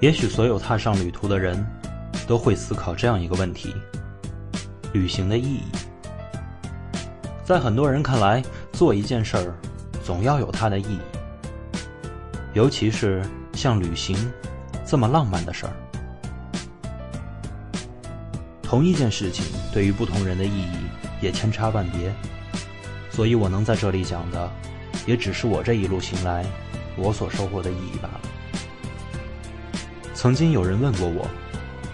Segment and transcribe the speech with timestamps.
[0.00, 1.66] 也许所有踏上旅途的人，
[2.26, 3.74] 都会思考这样一个问题：
[4.92, 5.62] 旅行的意义。
[7.44, 8.40] 在很多人看来，
[8.72, 9.54] 做一件事儿，
[10.04, 11.00] 总要有它的意义。
[12.54, 13.22] 尤其是
[13.54, 14.16] 像旅行
[14.86, 15.72] 这么浪漫的事儿。
[18.62, 20.76] 同一件事情对于不同人的意义
[21.20, 22.14] 也千差万别，
[23.10, 24.48] 所以我能在这里讲的，
[25.06, 26.46] 也只是我这一路行来
[26.96, 28.07] 我所收获的意义吧。
[30.20, 31.30] 曾经有人问过我，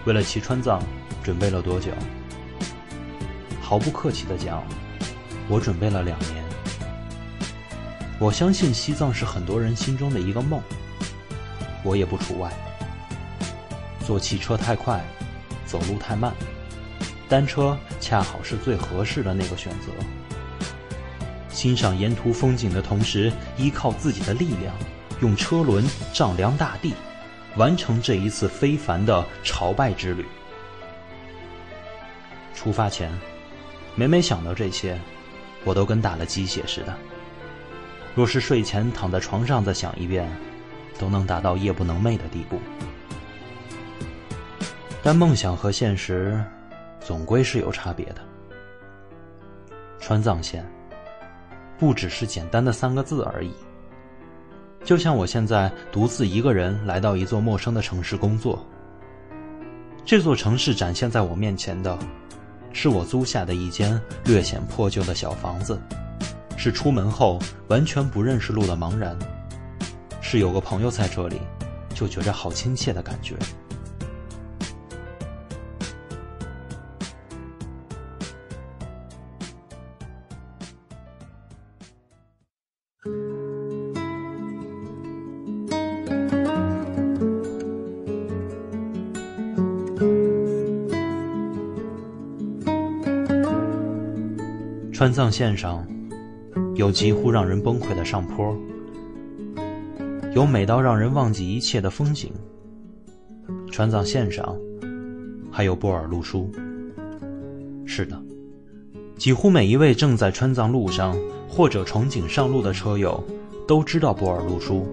[0.05, 0.81] 为了骑川藏
[1.23, 1.91] 准备了多久？
[3.61, 4.63] 毫不客气的讲，
[5.47, 6.43] 我准备了两年。
[8.17, 10.59] 我相信西藏是很多人心中的一个梦，
[11.83, 12.51] 我也不除外。
[14.03, 15.05] 坐汽车太快，
[15.67, 16.33] 走路太慢。
[17.29, 19.91] 单车恰好是最合适的那个选择。
[21.51, 24.73] 欣赏沿途风景的同时，依靠自己的力量，
[25.21, 26.95] 用车轮丈量大地，
[27.57, 30.25] 完成这一次非凡的朝拜之旅。
[32.53, 33.11] 出发前，
[33.95, 34.99] 每每想到这些，
[35.63, 36.95] 我都跟打了鸡血似的。
[38.13, 40.29] 若是睡前躺在床上再想一遍，
[40.97, 42.59] 都能达到夜不能寐的地步。
[45.03, 46.43] 但梦想和现实。
[47.05, 48.21] 总归是有差别的。
[49.99, 50.65] 川藏线
[51.77, 53.53] 不只是简单的三个字而已。
[54.85, 58.63] 就像我现在独自一个人来到一座陌生的城市工作，
[60.05, 61.97] 这座城市展现在我面前的，
[62.71, 65.81] 是我租下的一间略显破旧的小房子，
[66.55, 69.17] 是出门后完全不认识路的茫然，
[70.21, 71.41] 是有个朋友在这里，
[71.95, 73.35] 就觉着好亲切的感觉。
[94.97, 95.85] 川藏线上，
[96.75, 98.57] 有几乎让人崩溃的上坡，
[100.33, 102.31] 有美到让人忘记一切的风景。
[103.69, 104.57] 川藏线上，
[105.51, 106.49] 还有波尔路书。
[107.85, 108.17] 是的，
[109.17, 111.13] 几乎每一位正在川藏路上
[111.45, 113.21] 或者憧憬上路的车友，
[113.67, 114.87] 都知道波尔路书。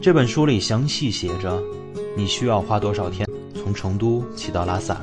[0.00, 1.62] 这本书里详细写着，
[2.16, 4.98] 你需要花多少天从成都骑到拉萨，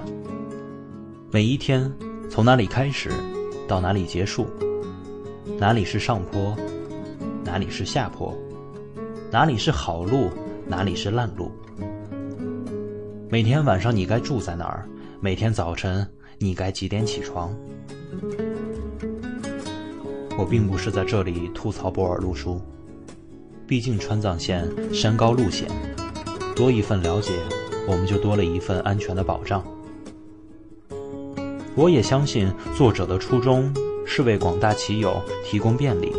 [1.29, 1.87] 每一天。
[2.29, 3.09] 从哪里开始，
[3.67, 4.47] 到哪里结束？
[5.57, 6.55] 哪里是上坡，
[7.43, 8.37] 哪里是下坡？
[9.31, 10.29] 哪里是好路，
[10.67, 11.51] 哪里是烂路？
[13.29, 14.87] 每天晚上你该住在哪儿？
[15.19, 16.07] 每天早晨
[16.37, 17.51] 你该几点起床？
[20.37, 22.61] 我并不是在这里吐槽波尔路书，
[23.65, 25.67] 毕竟川藏线山高路险，
[26.55, 27.31] 多一份了解，
[27.87, 29.65] 我们就多了一份安全的保障。
[31.77, 33.71] 我也相信作者的初衷
[34.03, 36.11] 是为广大骑友提供便利，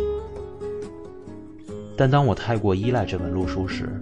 [1.97, 4.01] 但当我太过依赖这本路书时，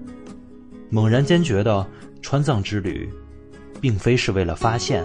[0.91, 1.83] 猛然间觉得
[2.21, 3.09] 川藏之旅，
[3.81, 5.03] 并非是为了发现，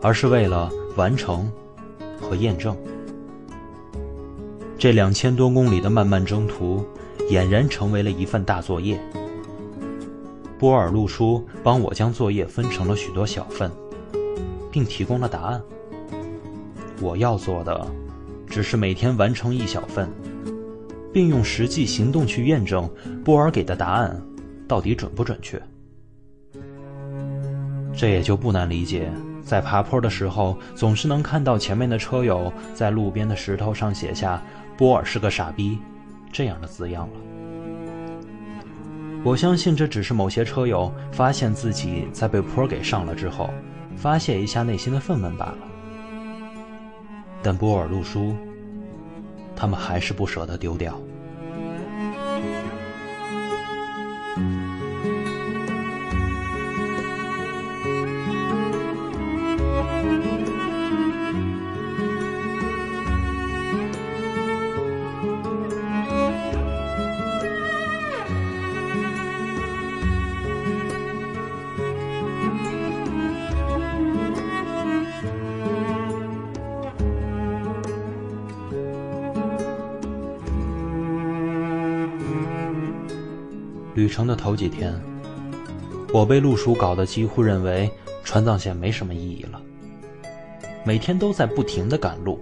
[0.00, 1.50] 而是为了完成
[2.20, 2.76] 和验证。
[4.78, 6.86] 这两千多公里的漫漫征途，
[7.28, 9.00] 俨然成为了一份大作业。
[10.60, 13.68] 波尔路书帮我将作业分成了许多小份。
[14.76, 15.62] 并提供了答案。
[17.00, 17.86] 我要做的，
[18.46, 20.06] 只是每天完成一小份，
[21.14, 22.86] 并用实际行动去验证
[23.24, 24.22] 波尔给的答案
[24.68, 25.58] 到底准不准确。
[27.96, 29.10] 这也就不难理解，
[29.42, 34.42] 在爬坡的时候，总是能看到前面的车友在路边的石头上写下
[34.76, 35.78] “波尔是个傻逼”
[36.30, 37.14] 这样的字样了。
[39.24, 43.48] 我相信这只是某些车友发现自己在被坡给上了之后。
[43.96, 45.58] 发泄一下内心的愤懑罢了，
[47.42, 48.36] 但波尔路书，
[49.56, 51.00] 他们还是不舍得丢掉。
[83.96, 84.94] 旅程的头几天，
[86.12, 87.90] 我被陆叔搞得几乎认为
[88.22, 89.58] 川藏线没什么意义了。
[90.84, 92.38] 每天都在不停的赶路，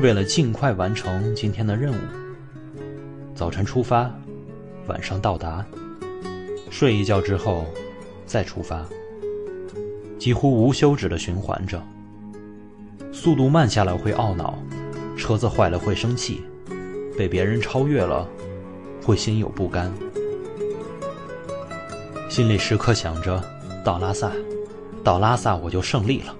[0.00, 1.96] 为了尽快完成今天的任务。
[3.34, 4.08] 早晨出发，
[4.86, 5.66] 晚上到达，
[6.70, 7.66] 睡一觉之后，
[8.24, 8.86] 再出发，
[10.16, 11.82] 几乎无休止的循环着。
[13.12, 14.56] 速度慢下来会懊恼，
[15.16, 16.40] 车子坏了会生气，
[17.18, 18.28] 被别人超越了
[19.04, 19.92] 会心有不甘，
[22.32, 23.44] 心里时刻想着
[23.84, 24.32] 到拉萨，
[25.04, 26.34] 到拉萨我就胜利了。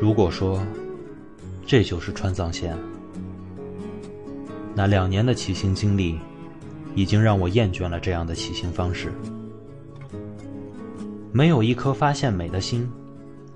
[0.00, 0.60] 如果说
[1.64, 2.76] 这就是川藏线，
[4.74, 6.18] 那两年的骑行经历
[6.96, 9.12] 已经让我厌倦了这样的骑行方式。
[11.30, 12.90] 没有一颗发现美的心，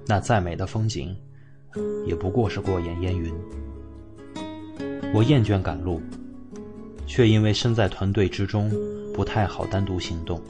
[0.06, 1.16] 那再美的风景
[2.06, 3.34] 也不过是过眼烟云。
[5.12, 6.00] 我厌倦赶路，
[7.08, 8.70] 却因为身在团队之中
[9.18, 10.40] 不太好单独行动。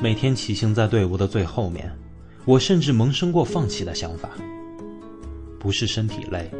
[0.00, 1.96] 每天骑行在队伍的最后面。
[2.44, 4.30] 我甚至萌生过放弃的想法，
[5.60, 6.50] 不是身体累，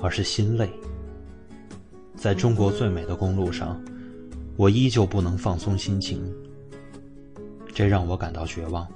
[0.00, 0.70] 而是心累。
[2.14, 3.78] 在中国最美的公路上，
[4.56, 6.24] 我依旧不能放松心情，
[7.74, 8.88] 这让我感到绝望。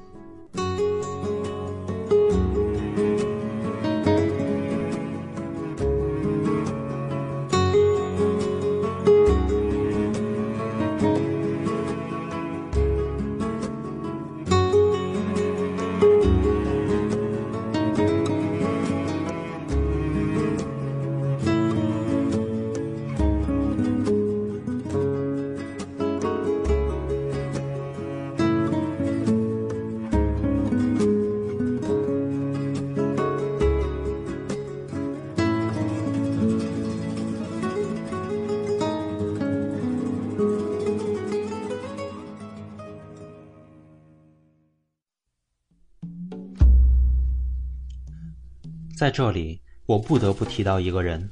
[48.96, 51.28] 在这里，我不得不提到一个人，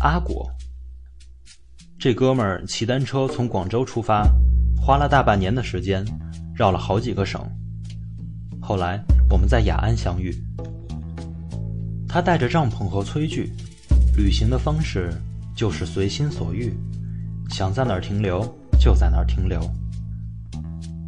[0.00, 0.50] 阿果。
[1.98, 4.26] 这哥们儿骑单车从广州出发，
[4.80, 6.02] 花了大半年的时间，
[6.54, 7.46] 绕了好几个省。
[8.62, 8.98] 后来
[9.28, 10.34] 我们在雅安相遇，
[12.08, 13.52] 他带着帐篷和炊具，
[14.16, 15.12] 旅行的方式
[15.54, 16.72] 就是随心所欲，
[17.50, 18.42] 想在哪儿停留
[18.80, 19.60] 就在哪儿停留。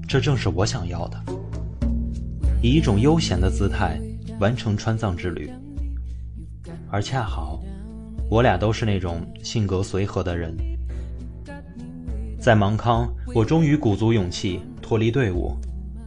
[0.07, 1.19] 这正是我想要的，
[2.63, 3.99] 以一种悠闲的姿态
[4.39, 5.51] 完成川藏之旅。
[6.91, 7.61] 而恰好，
[8.31, 10.57] 我俩都是那种性格随和的人。
[12.41, 15.55] 在芒康，我终于鼓足勇气脱离队伍，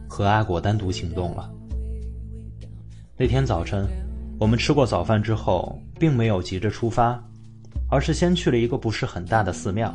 [0.08, 1.48] 和阿果单独行动了。
[3.16, 3.86] 那天早晨，
[4.40, 7.22] 我们吃过早饭之后，并没有急着出发，
[7.88, 9.94] 而是先去了一个不是很大的寺庙，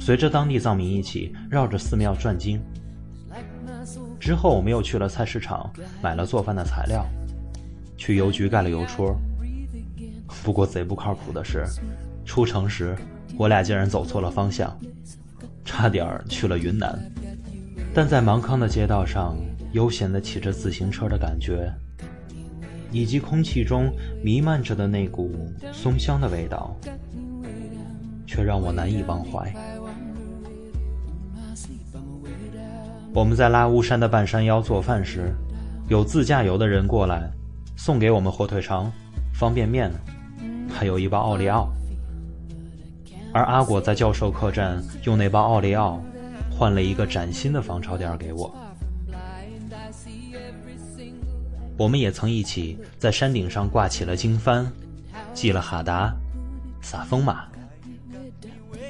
[0.00, 2.60] 随着当地藏民一起绕着寺庙转经。
[4.18, 5.70] 之后，我们又去了菜市场，
[6.02, 7.06] 买了做饭的材料，
[7.96, 9.16] 去邮局盖了邮戳。
[10.42, 11.64] 不过贼不靠谱的是，
[12.24, 12.96] 出城时
[13.36, 14.76] 我俩竟然走错了方向，
[15.64, 16.98] 差点去了云南。
[17.92, 19.36] 但在芒康的街道上
[19.72, 21.72] 悠闲地骑着自行车的感觉，
[22.92, 23.92] 以及空气中
[24.22, 25.34] 弥漫着的那股
[25.72, 26.76] 松香的味道，
[28.26, 29.52] 却让我难以忘怀。
[33.12, 35.34] 我们在拉乌山的半山腰做饭时，
[35.88, 37.28] 有自驾游的人过来，
[37.76, 38.90] 送给我们火腿肠、
[39.34, 39.90] 方便面。
[40.80, 41.70] 还有一包奥利奥，
[43.34, 46.02] 而阿果在教授客栈用那包奥利奥
[46.50, 48.50] 换了一个崭新的防潮垫给我。
[51.76, 54.64] 我们也曾一起在山顶上挂起了经幡，
[55.34, 56.14] 系了哈达，
[56.80, 57.44] 撒风马。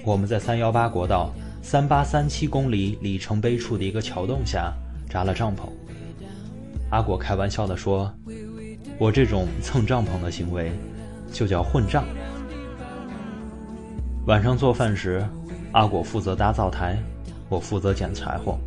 [0.04, 4.72] 我们在三幺八国道三八三七公里里程碑处的一个桥洞下
[5.08, 5.62] 扎了帐篷。
[6.90, 8.14] 阿果开玩笑地说
[8.96, 10.70] ：“我这种蹭帐篷的行为。”
[11.32, 12.04] 就叫混账。
[14.26, 15.26] 晚上做饭时，
[15.72, 16.98] 阿果负责搭灶台，
[17.48, 18.58] 我负责捡柴火。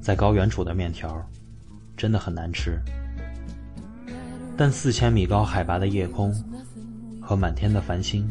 [0.00, 1.20] 在高原煮的面条，
[1.96, 2.80] 真的很难吃。
[4.56, 6.34] 但四千米高海拔的夜空
[7.20, 8.28] 和满天的繁星，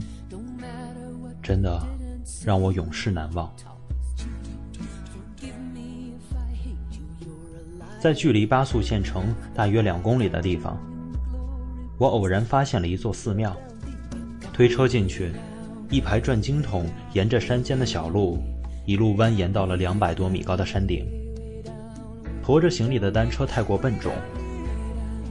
[1.42, 1.82] 真的
[2.46, 3.52] 让我永世难忘。
[8.00, 10.78] 在距离八宿县城大约两公里的地方。
[11.98, 13.56] 我偶然发现了一座寺庙，
[14.52, 15.32] 推车进去，
[15.90, 18.38] 一排转经筒沿着山间的小路，
[18.86, 21.06] 一路蜿蜒到了两百多米高的山顶。
[22.44, 24.12] 驮着行李的单车太过笨重，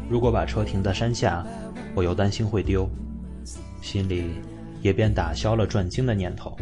[0.09, 1.47] 如果把车停在山下，
[1.95, 2.89] 我又担心会丢，
[3.83, 4.31] 心里
[4.81, 6.57] 也便打消了转经的念头。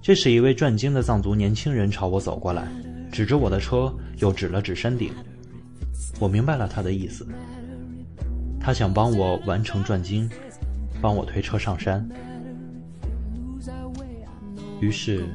[0.00, 2.68] 这时，一位转经的藏族年轻人朝我走过来，
[3.10, 5.12] 指着我的车，又指了指山顶。
[6.20, 7.26] 我明白了他的意思，
[8.60, 10.28] 他想帮我完成转经，
[11.00, 12.06] 帮我推车上山。
[14.80, 15.26] 于是，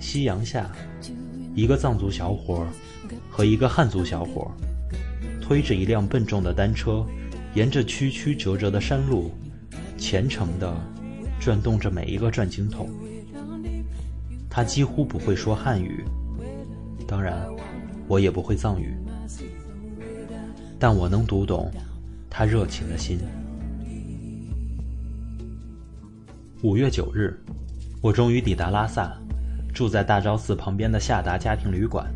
[0.00, 0.70] 夕阳下，
[1.54, 2.66] 一个藏族小伙
[3.30, 4.50] 和一个汉族小伙
[5.40, 7.04] 推着一辆笨重的单车，
[7.54, 9.30] 沿着曲曲折折的山路，
[9.98, 10.74] 虔诚地
[11.40, 12.88] 转动着每一个转经筒。
[14.48, 16.04] 他几乎不会说汉语，
[17.06, 17.46] 当然，
[18.06, 18.94] 我也不会藏语，
[20.82, 21.70] 但我能读懂
[22.28, 23.20] 他热情的心。
[26.60, 27.40] 五月九日，
[28.00, 29.16] 我终于抵达拉萨，
[29.72, 32.12] 住在大昭寺旁边的夏达家庭旅馆，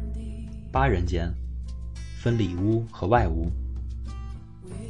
[0.72, 1.32] 八人间，
[2.18, 3.48] 分里屋和外屋。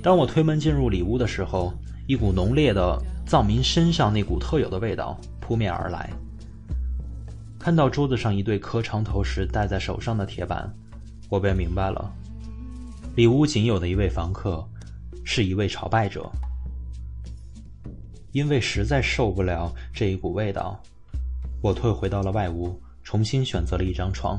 [0.03, 1.75] 当我推门进入里屋的时候，
[2.07, 6.09] 一股浓烈的藏民身上那股特有的味道扑面而来。
[7.59, 10.67] 看到桌子上一对磕长头时戴在手上的铁板，
[11.29, 12.11] 我便明白了，
[13.17, 14.63] 里屋仅有的一位房客，
[15.25, 16.31] 是一位朝拜者。
[18.33, 20.79] 因为实在受不了这一股味道，
[21.63, 24.39] 我退回到了外屋，重新选择了一张床。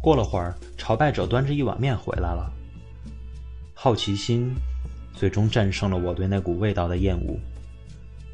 [0.00, 2.48] 过了会儿，朝拜者端着一碗面回来了。
[3.74, 4.54] 好奇心
[5.12, 7.36] 最终战胜了我对那股味道的厌恶。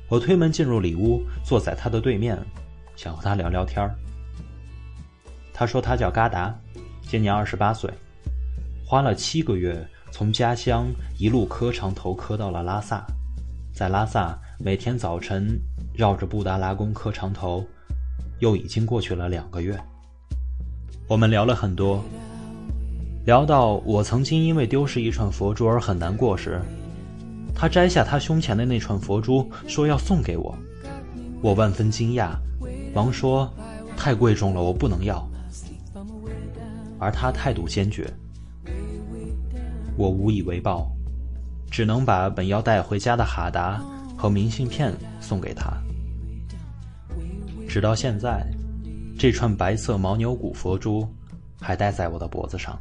[0.06, 2.38] 我推门进入里屋，坐在他的对面。
[2.94, 3.90] 想和他聊聊天。
[5.50, 6.54] 他说他叫嘎达，
[7.00, 7.90] 今年二十八岁，
[8.90, 13.06] 花了七个月从家乡一路磕长头磕到了拉萨，
[13.72, 15.56] 在拉萨每天早晨
[15.94, 17.64] 绕着布达拉宫磕长头，
[18.40, 19.80] 又已经过去了两个月。
[21.06, 22.02] 我们聊了很多，
[23.24, 26.60] 聊到我曾经因为丢失一串佛珠而很难过时，
[27.54, 30.52] 他摘下他胸前的那串佛珠，说要送给我，
[31.40, 32.32] 我万分惊讶。
[32.92, 33.48] 忙说
[33.96, 35.24] ：“太贵重了，我不能要。”
[36.98, 38.12] 而他态度坚决。
[40.00, 40.90] 我无以为报，
[41.70, 43.78] 只能把本要带回家的哈达
[44.16, 45.76] 和明信片送给他。
[47.68, 48.42] 直到现在，
[49.18, 51.06] 这串白色牦牛骨佛珠
[51.60, 52.80] 还戴在我的脖子上。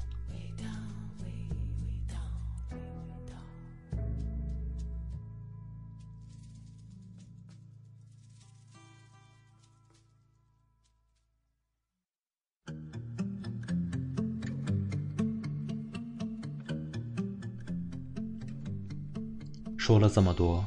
[19.80, 20.64] 说了这么多，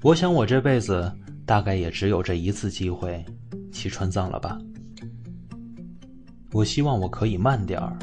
[0.00, 1.12] 我想我这辈子
[1.44, 3.22] 大概也只有这一次机会
[3.72, 4.56] 去川藏了吧。
[6.52, 7.98] 我希望我可以慢点儿，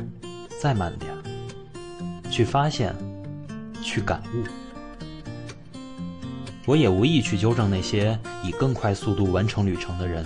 [0.62, 2.94] 再慢点儿，去发现，
[3.82, 4.44] 去感悟。
[6.66, 10.26] 我也无意去纠正那些以更快速度完成旅程的人，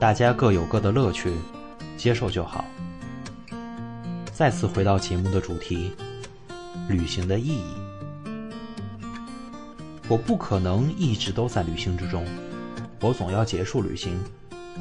[0.00, 1.30] 大家各有各的乐趣，
[1.98, 2.64] 接受就好。
[4.32, 5.92] 再次回到节目的主题：
[6.88, 7.87] 旅行的意义。
[10.08, 12.26] 我不可能一直都在旅行之中，
[13.00, 14.18] 我总要结束旅行，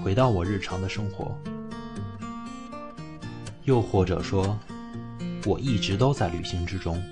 [0.02, 1.38] 回到我日常的生活。
[3.66, 4.58] 又或者说，
[5.46, 7.04] 我一直都在旅行之中，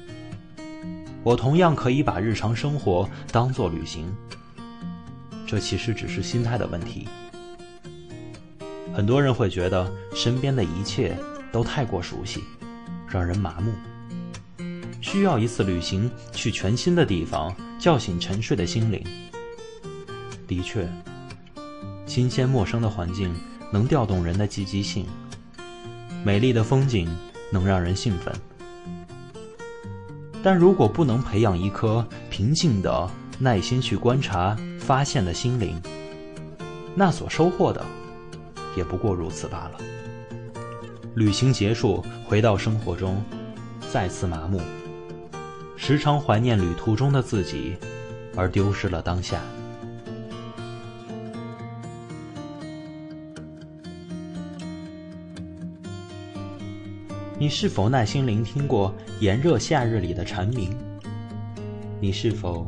[1.24, 4.08] 我同样可以把日常生活当做旅行。
[5.46, 7.10] 这其实只是心态的问题。
[8.94, 11.18] 很多人会觉得身边的一切
[11.52, 12.42] 都太过熟悉，
[13.10, 13.74] 让人麻木，
[15.06, 17.56] 需要一次旅行去全新的地方。
[17.78, 19.04] 叫醒沉睡的心灵。
[20.48, 20.90] 的确，
[22.08, 23.32] 新鲜陌生的环境
[23.72, 25.06] 能调动人的积极性，
[26.24, 27.08] 美丽的风景
[27.52, 28.34] 能让人兴奋。
[30.42, 33.08] 但如果不能培养一颗平静的、
[33.38, 35.80] 耐心去观察、发现的心灵，
[36.96, 37.86] 那所收获的
[38.76, 39.78] 也不过如此罢了。
[41.14, 43.24] 旅行结束，回到生活中，
[43.92, 44.60] 再次麻木。
[45.88, 47.78] 时常怀念旅途中的自己，
[48.36, 49.40] 而丢失了当下。
[57.38, 60.76] 你是否耐心聆听过炎热夏日里的蝉鸣？
[62.02, 62.66] 你是否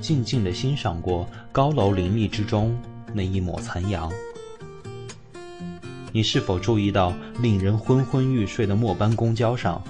[0.00, 2.74] 静静的欣赏过高楼林立之中
[3.12, 4.10] 那一抹残阳？
[6.12, 9.84] 你是否注意到令人昏昏欲睡的末班公交上？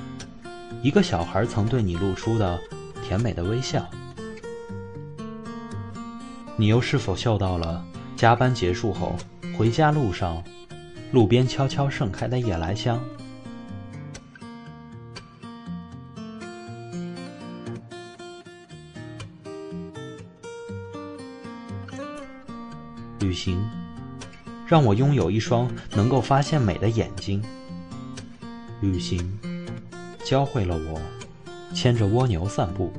[0.84, 2.60] 一个小孩曾对你露出的
[3.02, 3.88] 甜美的微笑，
[6.58, 7.82] 你又是否嗅到了
[8.14, 9.16] 加班结束后
[9.56, 10.44] 回家路上
[11.10, 13.00] 路边悄悄盛开的夜来香？
[23.20, 23.66] 旅行
[24.66, 27.42] 让我拥有一双能够发现美的眼睛。
[28.82, 29.53] 旅行。
[30.24, 31.00] 教会了我
[31.74, 32.90] 牵着蜗牛散步。